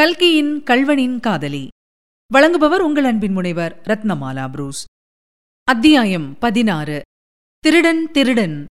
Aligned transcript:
கல்கியின் 0.00 0.62
கல்வனின் 0.62 1.20
காதலி. 1.20 1.68
வழங்குபவர் 2.34 2.78
உங்கள் 2.78 3.04
அன்பின் 3.04 3.32
முனைவர் 3.32 3.80
ரத்னமாலா 3.84 4.50
புரூஸ். 4.50 4.84
அத்தியாயம் 5.64 6.38
பதினாறு. 6.38 7.02
திருடன் 7.58 8.10
திருடன். 8.10 8.64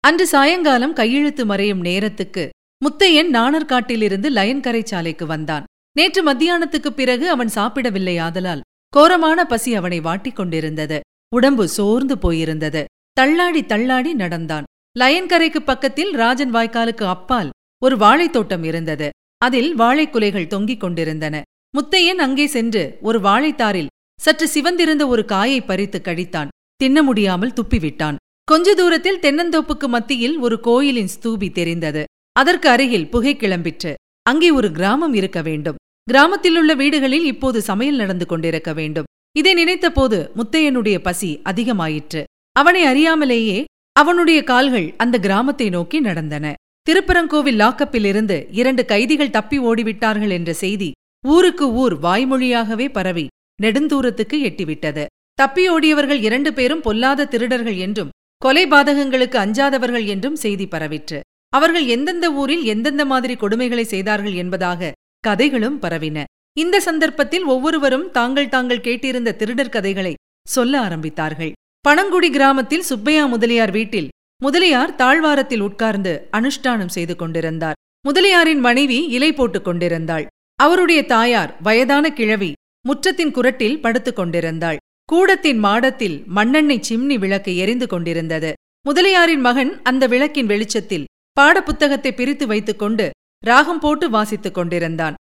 அன்று 0.00 0.26
சாயங்காலம் 0.26 0.92
கையெழுத்து 0.92 1.46
மறையும் 1.46 1.80
நேரத்துக்கு 1.80 2.50
முத்தையன் 2.84 3.30
நாணர்காட்டிலிருந்து 3.32 4.30
லயன்கரை 4.30 4.82
சாலைக்கு 4.82 5.26
வந்தான். 5.26 5.64
நேற்று 5.96 6.32
மத்தியானத்துக்குப் 6.32 6.96
பிறகு 6.96 7.30
அவன் 7.30 7.48
சாப்பிடவில்லையாதலால் 7.54 8.60
கோரமான 8.88 9.44
பசி 9.44 9.74
அவனை 9.74 10.00
வாட்டிக் 10.00 10.36
கொண்டிருந்தது. 10.36 11.00
உடம்பு 11.34 11.68
சோர்ந்து 11.68 12.16
போயிருந்தது. 12.16 12.84
தள்ளாடி 13.12 13.66
தள்ளாடி 13.66 14.14
நடந்தான். 14.14 14.64
லயன்கரைக்கு 14.98 15.58
பக்கத்தில் 15.58 16.12
ராஜன் 16.12 16.54
வாய்க்காலுக்கு 16.54 17.04
அப்பால் 17.04 17.50
ஒரு 17.82 17.96
வாழைத்தோட்டம் 17.96 18.64
இருந்தது. 18.64 19.10
அதில் 19.44 19.70
வாழைக்குலைகள் 19.76 20.46
தொங்கிக் 20.46 20.80
கொண்டிருந்தன. 20.80 21.36
முத்தையன் 21.76 22.20
அங்கே 22.26 22.46
சென்று 22.46 22.82
ஒரு 23.00 23.20
வாழைத்தாரில் 23.20 23.92
சற்று 24.20 24.46
சிவந்திருந்த 24.54 25.06
ஒரு 25.06 25.24
காயை 25.24 25.60
பறித்து 25.60 25.98
கடித்தான். 26.00 26.50
தின்ன 26.76 27.02
முடியாமல் 27.02 27.56
துப்பிவிட்டான். 27.58 28.16
கொஞ்ச 28.44 28.74
தூரத்தில் 28.74 29.22
தென்னந்தோப்புக்கு 29.22 29.88
மத்தியில் 29.88 30.36
ஒரு 30.38 30.60
கோயிலின் 30.60 31.12
ஸ்தூபி 31.14 31.48
தெரிந்தது. 31.52 32.02
அதற்கு 32.32 32.68
அருகில் 32.68 33.08
புகை 33.08 33.36
கிளம்பிற்று. 33.36 33.92
அங்கே 34.22 34.50
ஒரு 34.50 34.68
கிராமம் 34.70 35.14
இருக்க 35.14 35.42
வேண்டும். 35.42 35.78
கிராமத்திலுள்ள 36.08 36.72
வீடுகளில் 36.74 37.24
இப்போது 37.24 37.58
சமையல் 37.62 37.96
நடந்து 37.96 38.26
கொண்டிருக்க 38.26 38.72
வேண்டும். 38.72 39.08
இதை 39.36 39.52
நினைத்தபோது 39.54 40.18
முத்தையனுடைய 40.38 40.98
பசி 40.98 41.30
அதிகமாயிற்று. 41.50 42.22
அவனை 42.56 42.82
அறியாமலேயே 42.92 43.58
அவனுடைய 43.92 44.40
கால்கள் 44.44 44.88
அந்த 44.96 45.16
கிராமத்தை 45.18 45.68
நோக்கி 45.68 45.98
நடந்தன. 46.00 46.54
திருப்பரங்கோவில் 46.86 47.58
லாக்கப்பிலிருந்து 47.62 48.36
இரண்டு 48.50 48.82
கைதிகள் 48.84 49.34
தப்பி 49.36 49.58
ஓடிவிட்டார்கள் 49.60 50.32
என்ற 50.36 50.50
செய்தி 50.52 50.88
ஊருக்கு 51.24 51.66
ஊர் 51.72 51.94
வாய்மொழியாகவே 52.00 52.86
பரவி 52.88 53.24
நெடுந்தூரத்துக்கு 53.62 54.36
எட்டிவிட்டது. 54.48 55.04
தப்பியோடியவர்கள் 55.38 56.20
இரண்டு 56.28 56.50
பேரும் 56.52 56.80
பொல்லாத 56.80 57.26
திருடர்கள் 57.26 57.78
என்றும் 57.86 58.12
கொலை 58.42 58.64
பாதகங்களுக்கு 58.66 59.36
அஞ்சாதவர்கள் 59.44 60.06
என்றும் 60.06 60.36
செய்தி 60.36 60.66
பரவிற்று. 60.66 61.18
அவர்கள் 61.52 61.86
எந்தெந்த 61.86 62.26
ஊரில் 62.32 62.64
எந்தெந்த 62.64 63.04
மாதிரி 63.04 63.34
கொடுமைகளை 63.34 63.84
செய்தார்கள் 63.92 64.36
என்பதாக 64.42 64.92
கதைகளும் 65.24 65.80
பரவின. 65.80 66.18
இந்த 66.56 66.76
சந்தர்ப்பத்தில் 66.80 67.46
ஒவ்வொருவரும் 67.54 68.06
தாங்கள் 68.10 68.52
தாங்கள் 68.54 68.84
கேட்டிருந்த 68.86 69.36
திருடர் 69.40 69.74
கதைகளை 69.76 70.14
சொல்ல 70.46 70.74
ஆரம்பித்தார்கள். 70.86 71.52
பணங்குடி 71.84 72.30
கிராமத்தில் 72.30 72.88
சுப்பையா 72.90 73.26
முதலியார் 73.26 73.74
வீட்டில் 73.78 74.08
முதலியார் 74.40 74.94
தாழ்வாரத்தில் 74.94 75.60
உட்கார்ந்து 75.60 76.28
அனுஷ்டானம் 76.32 76.92
செய்து 76.96 77.16
கொண்டிருந்தார். 77.16 77.78
முதலியாரின் 78.04 78.60
மனைவி 78.60 78.98
இலை 79.06 79.32
போட்டுக் 79.32 79.64
கொண்டிருந்தாள். 79.64 80.26
அவருடைய 80.58 81.00
தாயார் 81.04 81.56
வயதான 81.62 82.12
கிழவி 82.12 82.52
முற்றத்தின் 82.88 83.32
குரட்டில் 83.32 83.80
படுத்துக் 83.80 84.16
கொண்டிருந்தாள். 84.16 84.76
கூடத்தின் 85.04 85.58
மாடத்தில் 85.58 86.16
மண்ணெண்ணெய் 86.26 86.86
சிம்னி 86.88 87.18
விளக்கு 87.18 87.56
எரிந்து 87.56 87.86
கொண்டிருந்தது. 87.86 88.52
முதலியாரின் 88.86 89.40
மகன் 89.40 89.72
அந்த 89.82 90.06
விளக்கின் 90.06 90.46
வெளிச்சத்தில் 90.46 91.08
பாடப்புத்தகத்தை 91.40 92.10
பிரித்து 92.10 92.46
வைத்துக்கொண்டு 92.46 93.10
ராகம் 93.46 93.80
போட்டு 93.80 94.10
வாசித்துக் 94.10 94.54
கொண்டிருந்தான். 94.54 95.14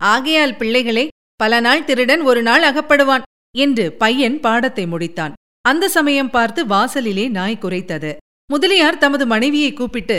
ஆகையால் 0.00 0.56
பிள்ளைகளே 0.56 1.08
பல 1.34 1.60
நாள் 1.60 1.84
திருடன் 1.84 2.20
ஒரு 2.20 2.42
நாள் 2.42 2.62
அகப்படுவான் 2.62 3.22
என்று 3.54 3.92
பையன் 3.92 4.40
பாடத்தை 4.40 4.84
முடித்தான். 4.86 5.32
அந்த 5.60 5.88
சமயம் 5.88 6.30
பார்த்து 6.30 6.60
வாசலிலே 6.66 7.28
நாய் 7.28 7.62
குறைத்தது 7.62 8.12
முதலியார் 8.50 8.98
தமது 8.98 9.26
மனைவியை 9.26 9.72
கூப்பிட்டு 9.72 10.18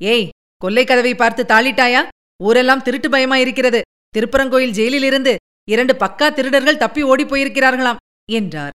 ஏய் 0.00 0.28
கொல்லை 0.62 0.84
கதவை 0.84 1.14
பார்த்து 1.14 1.42
தாளிட்டாயா? 1.42 2.02
ஊரெல்லாம் 2.42 2.82
திருட்டு 2.82 3.08
பயமா 3.10 3.36
இருக்கிறது. 3.36 3.80
திருப்பரங்கோயில் 4.14 4.76
ஜெயிலிலிருந்து 4.78 5.32
இரண்டு 5.68 5.94
பக்கா 5.94 6.26
திருடர்கள் 6.32 6.76
தப்பி 6.76 7.02
ஓடிப் 7.02 7.34
போயிருக்கிறார்களாம் 7.34 8.00
என்றார். 8.32 8.74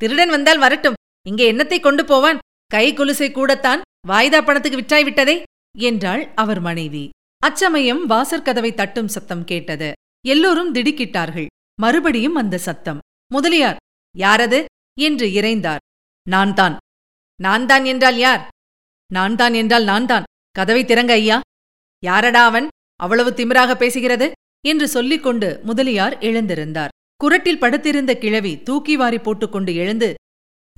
திருடன் 0.00 0.28
வந்தால் 0.28 0.58
வரட்டும். 0.58 0.98
இங்கே 1.28 1.52
என்னத்தை 1.52 1.80
கொண்டு 1.80 2.04
போவான்? 2.04 2.38
கை 2.66 2.86
கொலுசை 2.92 3.28
கூடத்தான் 3.32 3.80
வாய்தா 4.08 4.40
பணத்துக்கு 4.44 4.80
விற்றாய் 4.80 5.04
விட்டதே 5.04 5.36
என்றாள் 5.78 6.22
அவர் 6.34 6.60
மனைவி. 6.60 7.04
அச்சமயம் 7.42 8.02
வாசற்கதவை 8.10 8.74
தட்டும் 8.74 9.08
சத்தம் 9.08 9.44
கேட்டது. 9.44 9.92
எல்லோரும் 10.24 10.74
திடுக்கிட்டார்கள். 10.74 11.46
மறுபடியும் 11.80 12.34
அந்த 12.34 12.58
சத்தம் 12.58 13.02
முதலியார் 13.32 13.80
யாரது? 14.14 14.64
என்று 14.98 15.26
இறைந்தார். 15.28 15.82
நான் 16.26 16.54
தான் 16.54 16.76
நான் 17.40 17.66
தான் 17.66 17.84
என்றால் 17.84 18.16
யார்? 18.16 18.42
நான் 19.10 19.36
தான் 19.36 19.54
என்றால் 19.54 19.84
நான் 19.84 20.06
தான் 20.06 20.22
கதவை 20.50 20.84
திறங்க 20.84 21.10
ஐயா. 21.10 21.40
யாரடா 22.02 22.44
அவன்? 22.44 22.68
அவ்வளவு 23.00 23.30
திமிராக 23.30 23.72
பேசுகிறது? 23.74 24.30
என்று 24.66 24.88
சொல்லிக் 24.88 25.22
கொண்டு 25.22 25.60
முதலியார் 25.62 26.18
எழுந்திருந்தார். 26.18 26.88
குரட்டில் 27.24 27.58
படுத்திருந்த 27.58 28.12
கிழவி 28.14 28.62
தூக்கி 28.62 28.96
வாரி 28.96 29.18
போட்டுக்கொண்டு 29.18 29.74
எழுந்து 29.74 30.14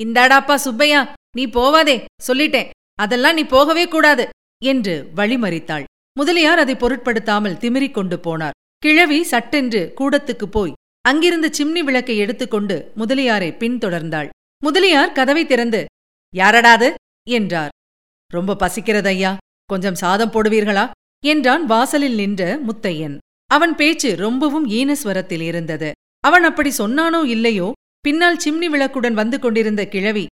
இந்தாடாப்பா 0.02 0.54
சுப்பையா 0.54 1.00
நீ 1.36 1.46
போவாதே 1.46 2.04
சொல்லிட்டேன். 2.28 2.70
அதெல்லாம் 2.94 3.34
நீ 3.34 3.44
போகவே 3.44 3.88
கூடாது 3.88 4.28
என்று 4.62 5.10
வழிமறித்தாள். 5.16 5.84
முதலியார் 6.12 6.58
அதை 6.58 6.74
பொருட்படுத்தாமல் 6.74 7.54
திமிரிக் 7.54 7.90
கொண்டு 7.90 8.16
போனார். 8.16 8.56
கிழவி 8.78 9.22
சட்டென்று 9.22 9.92
கூடத்துக்குப் 10.00 10.54
போய் 10.56 10.76
அங்கிருந்த 11.00 11.50
சிம்னி 11.58 11.80
விளக்கை 11.80 12.16
எடுத்துக்கொண்டு 12.18 12.92
முதலியாரை 12.96 13.50
பின்தொடர்ந்தாள். 13.60 14.28
முதலியார் 14.62 15.12
கதவை 15.12 15.46
திறந்து 15.46 15.84
யாரடாது 16.36 16.88
என்றார். 17.30 17.72
ரொம்ப 18.30 18.56
பசிக்கிறது 18.62 19.08
ஐயா. 19.08 19.32
கொஞ்சம் 19.70 20.00
சாதம் 20.02 20.32
போடுவீர்களா? 20.34 20.84
என்றான் 21.24 21.64
வாசலில் 21.66 22.18
நின்ற 22.20 22.42
முத்தையன். 22.66 23.16
அவன் 23.50 23.74
பேச்சு 23.74 24.08
ரொம்பவும் 24.16 24.66
ஈனஸ்வரத்தில் 24.70 25.44
இருந்தது. 25.50 25.88
அவன் 26.24 26.44
அப்படி 26.44 26.70
சொன்னானோ 26.78 27.20
இல்லையோ 27.26 27.68
பின்னால் 28.04 28.42
சிம்னி 28.44 28.68
விளக்குடன் 28.68 29.16
வந்து 29.20 29.36
கொண்டிருந்த 29.38 29.82
கிழவி 29.86 30.24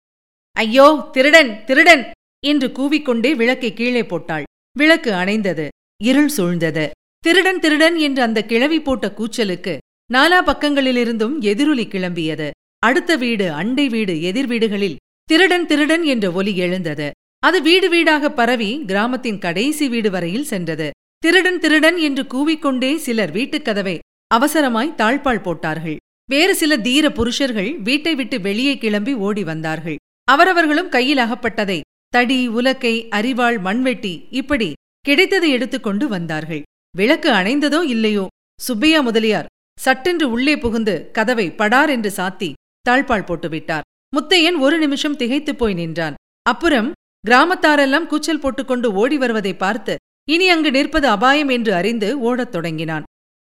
ஐயோ 0.55 0.87
திருடன் 1.11 1.51
திருடன்! 1.65 2.03
என்று 2.43 2.67
கூவிக்கொண்டே 2.69 3.31
விளக்கை 3.35 3.71
கீழே 3.73 4.03
போட்டாள். 4.05 4.45
விளக்கு 4.75 5.11
அணைந்தது 5.11 5.65
இருள் 6.01 6.31
சூழ்ந்தது. 6.37 6.83
திருடன் 7.23 7.59
திருடன் 7.59 7.95
என்று 7.97 8.21
அந்த 8.21 8.39
கிழவி 8.43 8.79
போட்ட 8.81 9.07
கூச்சலுக்கு 9.17 9.73
நாலா 10.09 10.39
பக்கங்களிலிருந்தும் 10.45 11.35
எதிரொலி 11.43 11.85
கிளம்பியது. 11.87 12.47
அடுத்த 12.83 13.11
வீடு 13.15 13.45
அண்டை 13.51 13.85
வீடு 13.89 14.15
எதிர் 14.21 14.49
வீடுகளில் 14.51 14.97
திருடன் 15.23 15.65
திருடன் 15.65 16.03
என்ற 16.03 16.31
ஒலி 16.31 16.57
எழுந்தது. 16.57 17.11
அது 17.39 17.61
வீடு 17.61 17.89
வீடாக 17.89 18.31
பரவி 18.31 18.83
கிராமத்தின் 18.85 19.39
கடைசி 19.39 19.89
வீடு 19.89 20.09
வரையில் 20.11 20.43
சென்றது. 20.43 20.91
திருடன் 21.17 21.59
திருடன் 21.59 21.97
என்று 21.97 22.23
கூவிக்கொண்டே 22.23 22.95
சிலர் 22.95 23.31
வீட்டுக் 23.31 23.65
கதவை 23.65 23.99
அவசரமாய் 24.35 24.95
தாழ்பால் 24.95 25.41
போட்டார்கள். 25.41 25.97
வேறு 26.29 26.55
சில 26.55 26.77
தீர 26.77 27.11
புருஷர்கள் 27.11 27.79
வீட்டை 27.79 28.15
விட்டு 28.15 28.41
வெளியே 28.41 28.77
கிளம்பி 28.77 29.13
ஓடி 29.13 29.43
வந்தார்கள். 29.43 29.95
அவரவர்களும் 30.23 30.89
கையில் 30.89 31.17
அகப்பட்டதை 31.17 31.79
தடி 32.07 32.49
உலக்கை 32.49 32.95
அரிவாள் 33.09 33.59
மண்வெட்டி 33.59 34.27
இப்படி 34.31 34.73
கிடைத்ததை 34.99 35.49
எடுத்துக்கொண்டு 35.49 36.07
வந்தார்கள். 36.07 36.61
விளக்கு 36.97 37.31
அணைந்ததோ 37.31 37.81
இல்லையோ? 37.83 38.27
சுப்பையா 38.61 39.01
முதலியார் 39.01 39.45
சட்டென்று 39.79 40.31
உள்ளே 40.31 40.57
புகுந்து 40.57 41.09
கதவை 41.13 41.51
படார் 41.51 41.89
என்று 41.89 42.11
சாத்தி 42.17 42.53
தாழ்பால் 42.89 43.27
போட்டுவிட்டார். 43.27 43.82
முத்தையன் 44.13 44.57
ஒரு 44.59 44.77
நிமிஷம் 44.77 45.15
திகைத்துப் 45.15 45.57
போய் 45.57 45.73
நின்றான். 45.73 46.13
அப்புறம் 46.41 46.91
கிராமத்தாரெல்லாம் 47.27 48.05
கூச்சல் 48.05 48.39
போட்டுக்கொண்டு 48.39 48.93
ஓடி 48.93 49.17
வருவதை 49.17 49.53
பார்த்து 49.53 49.95
இனி 50.29 50.49
அங்கு 50.49 50.71
நிற்பது 50.71 51.07
அபாயம் 51.07 51.47
என்று 51.47 51.73
அறிந்து 51.73 52.19
ஓடத் 52.19 52.51
தொடங்கினான். 52.51 53.03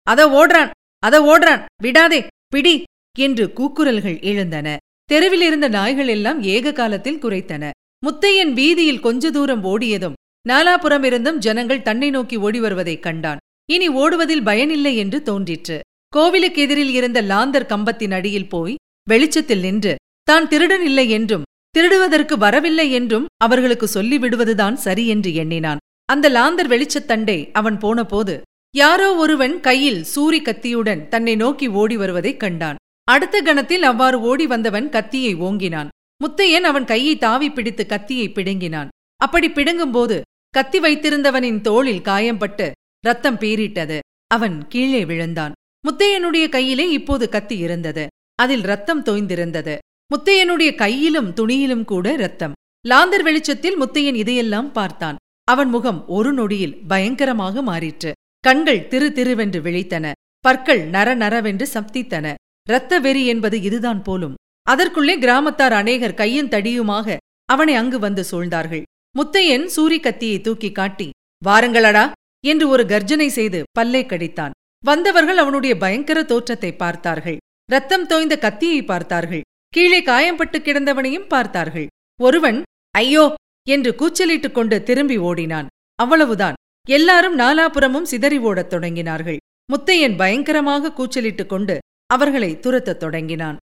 அத 0.03 0.27
ஓடுறான் 0.27 0.71
அத 0.99 1.21
ஓடுறான் 1.21 1.65
விடாதே 1.83 2.27
பிடி 2.47 2.83
என்று 3.19 3.47
கூக்குரல்கள் 3.47 4.23
எழுந்தன. 4.23 4.77
தெருவில் 5.05 5.41
இருந்த 5.41 5.69
நாய்கள் 5.69 6.09
எல்லாம் 6.09 6.43
ஏக 6.43 6.73
காலத்தில் 6.73 7.23
குறைத்தன 7.23 7.71
முத்தையன் 8.07 8.53
வீதியில் 8.53 9.01
கொஞ்ச 9.01 9.31
தூரம் 9.31 9.65
ஓடியதும் 9.65 10.19
நாலாபுறமிருந்தும் 10.49 11.37
ஜனங்கள் 11.37 11.83
தன்னை 11.83 12.11
நோக்கி 12.11 12.37
ஓடி 12.37 12.61
வருவதைக் 12.61 13.03
கண்டான். 13.03 13.43
இனி 13.71 13.89
ஓடுவதில் 13.89 14.45
பயனில்லை 14.45 14.97
என்று 14.97 15.23
தோன்றிற்று. 15.23 15.81
கோவிலுக்கு 16.09 16.63
எதிரில் 16.63 16.91
இருந்த 16.91 17.23
லாந்தர் 17.23 17.67
கம்பத்தின் 17.67 18.13
அடியில் 18.13 18.49
போய் 18.49 18.75
வெளிச்சத்தில் 19.09 19.61
நின்று 19.61 19.95
தான் 20.25 20.49
திருடன் 20.49 20.85
இல்லை 20.85 21.11
என்றும் 21.11 21.43
திருடுவதற்கு 21.79 22.35
வரவில்லை 22.39 22.91
என்றும் 22.91 23.27
அவர்களுக்கு 23.37 23.87
சொல்லிவிடுவதுதான் 23.95 24.75
சரி 24.75 25.05
என்று 25.07 25.35
எண்ணினான். 25.35 25.81
அந்த 26.05 26.27
லாந்தர் 26.29 26.71
வெளிச்சத்தண்டை 26.73 27.39
அவன் 27.53 27.79
போனபோது 27.79 28.35
யாரோ 28.75 29.15
ஒருவன் 29.15 29.61
கையில் 29.61 30.01
சூரி 30.15 30.43
கத்தியுடன் 30.43 31.09
தன்னை 31.09 31.37
நோக்கி 31.37 31.67
ஓடி 31.81 31.97
வருவதைக் 31.97 32.41
கண்டான். 32.41 32.77
அடுத்த 33.05 33.41
கணத்தில் 33.41 33.83
அவ்வாறு 33.83 34.21
ஓடி 34.21 34.47
வந்தவன் 34.47 34.89
கத்தியை 34.89 35.35
ஓங்கினான். 35.37 35.89
முத்தையன் 36.21 36.67
அவன் 36.71 36.85
கையை 36.85 37.15
தாவி 37.19 37.51
பிடித்து 37.51 37.87
கத்தியை 37.87 38.29
பிடுங்கினான். 38.33 38.89
அப்படி 39.21 39.49
பிடுங்கும்போது 39.49 40.21
கத்தி 40.51 40.79
வைத்திருந்தவனின் 40.81 41.61
தோளில் 41.61 42.05
காயம்பட்டு 42.05 42.71
ரத்தம் 43.01 43.39
பீறிட்டது. 43.39 43.99
அவன் 44.27 44.69
கீழே 44.69 45.05
விழுந்தான். 45.05 45.53
முத்தையனுடைய 45.85 46.49
கையிலே 46.49 46.91
இப்போது 46.91 47.29
கத்தி 47.29 47.57
இருந்தது. 47.57 48.07
அதில் 48.35 48.63
ரத்தம் 48.63 49.03
தோய்ந்திருந்தது. 49.05 49.75
முத்தையனுடைய 50.15 50.75
கையிலும் 50.75 51.31
துணியிலும் 51.33 51.85
கூட 51.85 52.13
இரத்தம். 52.13 52.53
லாந்தர் 52.89 53.23
வெளிச்சத்தில் 53.23 53.81
முத்தையன் 53.81 54.15
இதையெல்லாம் 54.15 54.73
பார்த்தான். 54.73 55.17
அவன் 55.45 55.69
முகம் 55.69 56.07
ஒரு 56.07 56.33
நொடியில் 56.33 56.77
பயங்கரமாக 56.89 57.63
மாறிற்று. 57.63 58.11
கண்கள் 58.41 58.89
திரு 58.89 59.09
திருவென்று 59.09 59.61
விழித்தன. 59.67 60.13
பற்கள் 60.41 60.83
நர 60.85 61.15
நரவென்று 61.15 61.67
சப்தித்தன. 61.75 62.35
இரத்த 62.69 62.99
வெறி 62.99 63.27
என்பது 63.27 63.63
இதுதான் 63.63 64.03
போலும். 64.03 64.35
அதற்குள்ளே 64.63 65.15
கிராமத்தார் 65.19 65.73
அநேகர் 65.73 66.15
கையும் 66.15 66.49
தடியுமாக 66.49 67.17
அவனை 67.45 67.75
அங்கு 67.75 67.99
வந்து 67.99 68.25
சூழ்ந்தார்கள். 68.31 68.83
முத்தையன் 69.19 69.67
சூரி 69.77 70.01
கத்தியை 70.01 70.41
தூக்கி 70.41 70.73
காட்டி 70.73 71.11
வாருங்களடா 71.47 72.05
என்று 72.41 72.69
ஒரு 72.69 72.87
கர்ஜனை 72.87 73.29
செய்து 73.29 73.63
பல்லை 73.73 74.05
கடித்தான். 74.07 74.51
வந்தவர்கள் 74.85 75.37
அவனுடைய 75.37 75.77
பயங்கர 75.77 76.23
தோற்றத்தை 76.23 76.73
பார்த்தார்கள். 76.77 77.37
ரத்தம் 77.71 78.07
தோய்ந்த 78.07 78.39
கத்தியை 78.39 78.85
பார்த்தார்கள். 78.85 79.45
கீழே 79.75 80.03
காயம்பட்டு 80.03 80.59
கிடந்தவனையும் 80.59 81.29
பார்த்தார்கள். 81.29 81.87
ஒருவன் 82.21 82.63
ஐயோ! 82.91 83.35
என்று 83.69 83.95
கூச்சலிட்டுக் 83.95 84.55
கொண்டு 84.55 84.83
திரும்பி 84.83 85.17
ஓடினான். 85.19 85.67
அவ்வளவுதான். 85.95 86.55
எல்லாரும் 86.89 87.39
நாலாபுறமும் 87.39 88.03
சிதறி 88.03 88.39
ஓடத் 88.39 88.73
தொடங்கினார்கள். 88.73 89.37
முத்தையன் 89.73 90.17
பயங்கரமாக 90.17 90.93
கூச்சலிட்டுக் 90.93 91.47
கொண்டு 91.47 91.79
அவர்களை 92.07 92.57
துரத்தத் 92.57 92.97
தொடங்கினான். 92.97 93.57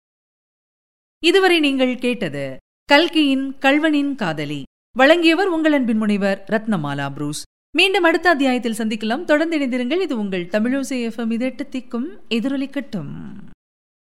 இதுவரை 1.23 1.59
நீங்கள் 1.59 1.97
கேட்டது 1.97 2.57
கல்கியின் 2.85 3.55
கல்வனின் 3.59 4.15
காதலி. 4.15 4.63
வழங்கியவர் 4.97 5.47
உங்கள் 5.47 5.71
அன்பின் 5.71 5.97
முனைவர் 5.97 6.43
ரத்னமாலா 6.51 7.13
புரூஸ். 7.13 7.43
மீண்டும் 7.75 8.03
அடுத்த 8.03 8.29
அத்தியாயத்தில் 8.29 8.77
சந்திக்கலாம். 8.77 9.23
தொடர்ந்து 9.23 9.59
இணைந்திருங்கள். 9.59 10.01
இது 10.01 10.19
உங்கள் 10.19 10.45
தமிழோசை 10.45 11.07
எஃப்எம். 11.07 11.31
இதெட்டு 11.31 11.61
திக்கும் 11.71 12.07
எதிரொலிக்கட்டும். 12.29 13.09